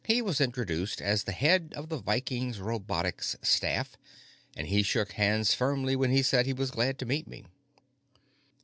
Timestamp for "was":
0.19-0.41, 6.53-6.71